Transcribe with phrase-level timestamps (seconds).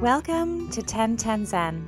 [0.00, 1.86] Welcome to 1010 Zen,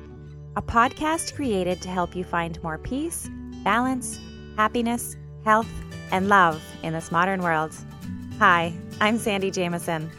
[0.54, 3.30] a podcast created to help you find more peace,
[3.64, 4.20] balance,
[4.54, 5.16] happiness,
[5.46, 5.70] health,
[6.10, 7.74] and love in this modern world.
[8.38, 10.10] Hi, I'm Sandy Jameson.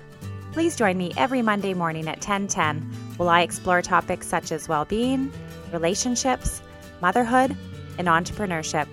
[0.53, 2.81] Please join me every Monday morning at 1010
[3.17, 5.31] while I explore topics such as well being,
[5.71, 6.63] relationships,
[6.99, 7.55] motherhood,
[7.99, 8.87] and entrepreneurship.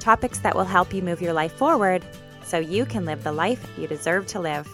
[0.00, 2.04] Topics that will help you move your life forward
[2.44, 4.68] so you can live the life you deserve to live.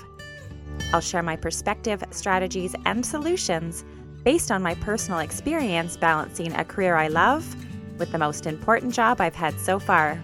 [0.92, 3.84] I'll share my perspective, strategies, and solutions
[4.24, 7.56] based on my personal experience balancing a career I love
[7.98, 10.20] with the most important job I've had so far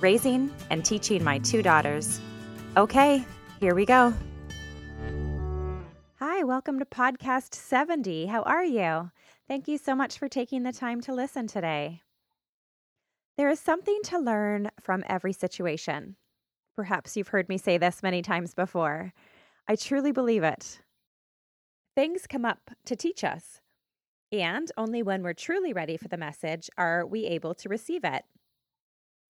[0.00, 2.20] raising and teaching my two daughters.
[2.76, 3.24] Okay,
[3.60, 4.14] here we go.
[6.18, 8.26] Hi, welcome to podcast 70.
[8.26, 9.10] How are you?
[9.48, 12.02] Thank you so much for taking the time to listen today.
[13.36, 16.16] There is something to learn from every situation.
[16.76, 19.12] Perhaps you've heard me say this many times before.
[19.70, 20.80] I truly believe it.
[21.94, 23.60] Things come up to teach us,
[24.32, 28.24] and only when we're truly ready for the message are we able to receive it.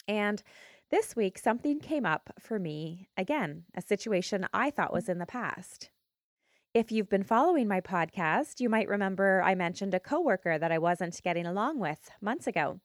[0.09, 0.43] And
[0.91, 5.27] this week, something came up for me again, a situation I thought was in the
[5.27, 5.91] past.
[6.73, 10.79] If you've been following my podcast, you might remember I mentioned a coworker that I
[10.79, 12.81] wasn't getting along with months ago.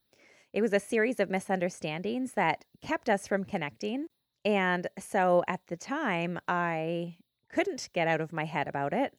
[0.51, 4.07] It was a series of misunderstandings that kept us from connecting.
[4.43, 7.15] And so at the time, I
[7.55, 9.13] couldn't get out of my head about it.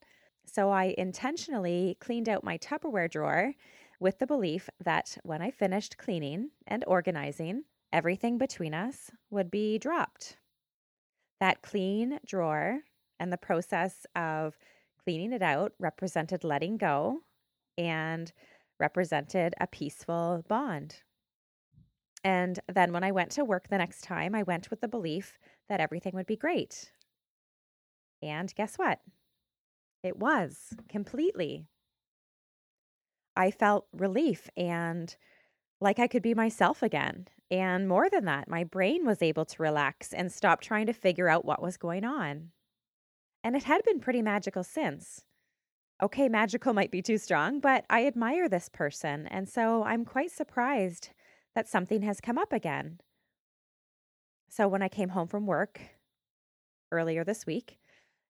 [0.44, 3.54] So I intentionally cleaned out my Tupperware drawer
[3.98, 7.64] with the belief that when I finished cleaning and organizing,
[7.94, 10.36] everything between us would be dropped.
[11.40, 12.80] That clean drawer
[13.18, 14.58] and the process of
[15.02, 17.20] cleaning it out represented letting go
[17.78, 18.30] and
[18.78, 20.96] represented a peaceful bond.
[22.22, 25.38] And then when I went to work the next time, I went with the belief
[25.70, 26.90] that everything would be great.
[28.26, 29.00] And guess what?
[30.02, 31.66] It was completely.
[33.36, 35.14] I felt relief and
[35.80, 37.28] like I could be myself again.
[37.50, 41.28] And more than that, my brain was able to relax and stop trying to figure
[41.28, 42.50] out what was going on.
[43.44, 45.24] And it had been pretty magical since.
[46.02, 49.26] Okay, magical might be too strong, but I admire this person.
[49.28, 51.10] And so I'm quite surprised
[51.54, 52.98] that something has come up again.
[54.48, 55.80] So when I came home from work
[56.90, 57.78] earlier this week,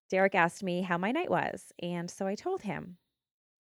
[0.09, 2.99] Derek asked me how my night was, and so I told him.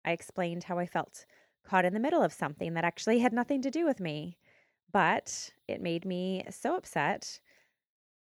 [0.04, 1.26] I explained how I felt
[1.64, 4.38] caught in the middle of something that actually had nothing to do with me,
[4.92, 7.40] but it made me so upset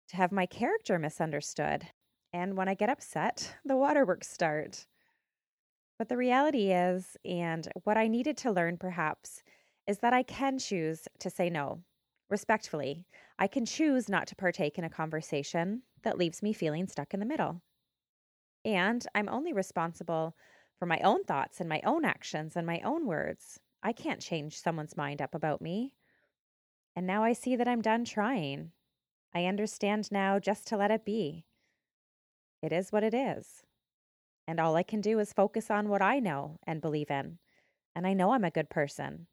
[0.07, 1.87] to have my character misunderstood.
[2.31, 4.85] And when I get upset, the waterworks start.
[5.97, 9.41] But the reality is, and what I needed to learn perhaps,
[9.87, 11.81] is that I can choose to say no.
[12.29, 13.05] Respectfully,
[13.37, 17.19] I can choose not to partake in a conversation that leaves me feeling stuck in
[17.19, 17.61] the middle.
[18.65, 20.35] And I'm only responsible
[20.77, 23.59] for my own thoughts and my own actions and my own words.
[23.83, 25.93] I can't change someone's mind up about me.
[26.95, 28.71] And now I see that I'm done trying.
[29.33, 31.45] I understand now just to let it be.
[32.63, 33.63] It is what it is.
[34.47, 37.37] And all I can do is focus on what I know and believe in.
[37.95, 39.27] And I know I'm a good person.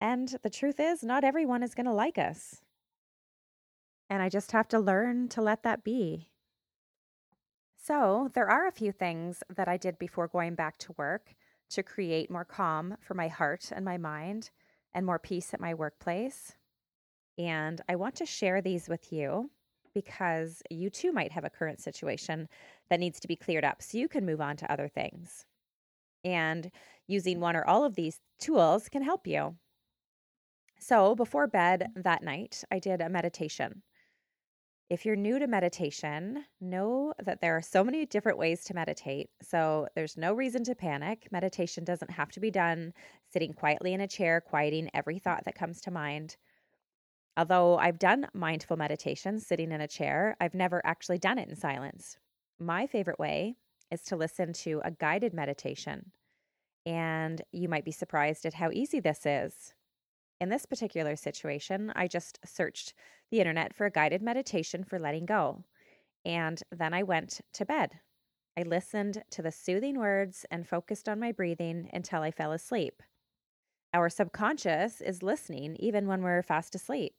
[0.00, 2.62] And the truth is, not everyone is going to like us.
[4.08, 6.31] And I just have to learn to let that be.
[7.84, 11.34] So, there are a few things that I did before going back to work
[11.70, 14.50] to create more calm for my heart and my mind
[14.94, 16.54] and more peace at my workplace.
[17.38, 19.50] And I want to share these with you
[19.94, 22.48] because you too might have a current situation
[22.88, 25.44] that needs to be cleared up so you can move on to other things.
[26.22, 26.70] And
[27.08, 29.56] using one or all of these tools can help you.
[30.78, 33.82] So, before bed that night, I did a meditation.
[34.92, 39.30] If you're new to meditation, know that there are so many different ways to meditate.
[39.40, 41.28] So there's no reason to panic.
[41.32, 42.92] Meditation doesn't have to be done
[43.32, 46.36] sitting quietly in a chair, quieting every thought that comes to mind.
[47.38, 51.56] Although I've done mindful meditation sitting in a chair, I've never actually done it in
[51.56, 52.18] silence.
[52.60, 53.56] My favorite way
[53.90, 56.12] is to listen to a guided meditation.
[56.84, 59.72] And you might be surprised at how easy this is.
[60.42, 62.94] In this particular situation, I just searched
[63.30, 65.62] the internet for a guided meditation for letting go.
[66.24, 68.00] And then I went to bed.
[68.58, 73.04] I listened to the soothing words and focused on my breathing until I fell asleep.
[73.94, 77.14] Our subconscious is listening even when we're fast asleep.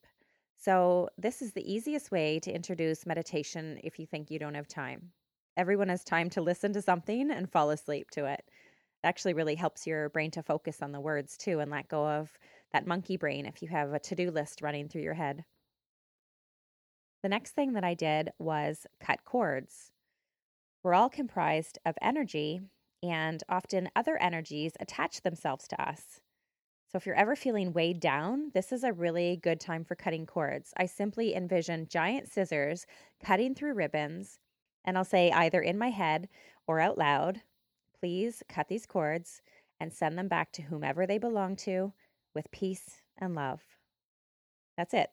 [0.57, 4.67] So, this is the easiest way to introduce meditation if you think you don't have
[4.67, 5.13] time.
[5.55, 8.43] Everyone has time to listen to something and fall asleep to it.
[8.45, 12.05] It actually really helps your brain to focus on the words too and let go
[12.05, 12.37] of
[12.73, 15.45] that monkey brain if you have a to do list running through your head.
[17.21, 19.91] The next thing that I did was cut cords.
[20.83, 22.59] We're all comprised of energy,
[23.01, 26.19] and often other energies attach themselves to us.
[26.91, 30.25] So, if you're ever feeling weighed down, this is a really good time for cutting
[30.25, 30.73] cords.
[30.75, 32.85] I simply envision giant scissors
[33.23, 34.37] cutting through ribbons,
[34.83, 36.27] and I'll say either in my head
[36.67, 37.41] or out loud,
[37.99, 39.41] please cut these cords
[39.79, 41.93] and send them back to whomever they belong to
[42.33, 43.61] with peace and love.
[44.77, 45.09] That's it.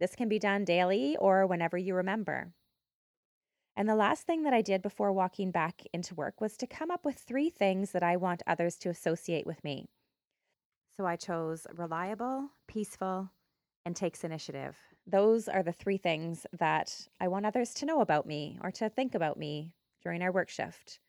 [0.00, 2.52] This can be done daily or whenever you remember.
[3.76, 6.90] And the last thing that I did before walking back into work was to come
[6.90, 9.88] up with three things that I want others to associate with me.
[10.96, 13.30] So I chose reliable, peaceful,
[13.86, 14.76] and takes initiative.
[15.06, 18.88] Those are the three things that I want others to know about me or to
[18.88, 19.72] think about me
[20.02, 21.00] during our work shift.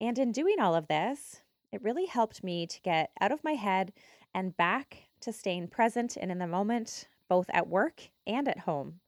[0.00, 1.40] And in doing all of this,
[1.72, 3.92] it really helped me to get out of my head
[4.34, 9.00] and back to staying present and in the moment, both at work and at home.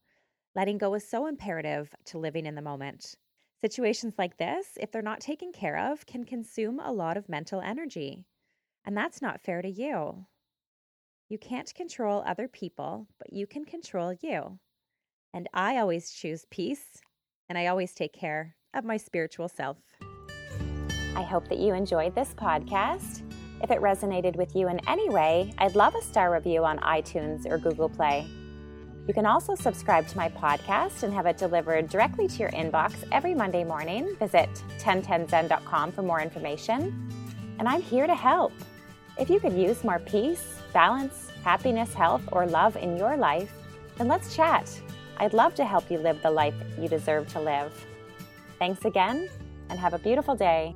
[0.55, 3.15] Letting go is so imperative to living in the moment.
[3.61, 7.61] Situations like this, if they're not taken care of, can consume a lot of mental
[7.61, 8.25] energy.
[8.85, 10.25] And that's not fair to you.
[11.29, 14.59] You can't control other people, but you can control you.
[15.33, 17.01] And I always choose peace,
[17.49, 19.77] and I always take care of my spiritual self.
[21.15, 23.26] I hope that you enjoyed this podcast.
[23.61, 27.49] If it resonated with you in any way, I'd love a star review on iTunes
[27.49, 28.27] or Google Play.
[29.07, 32.93] You can also subscribe to my podcast and have it delivered directly to your inbox
[33.11, 34.15] every Monday morning.
[34.19, 34.49] Visit
[34.79, 37.09] 1010zen.com for more information.
[37.57, 38.51] And I'm here to help.
[39.17, 43.51] If you could use more peace, balance, happiness, health, or love in your life,
[43.97, 44.69] then let's chat.
[45.17, 47.73] I'd love to help you live the life you deserve to live.
[48.59, 49.29] Thanks again,
[49.69, 50.75] and have a beautiful day.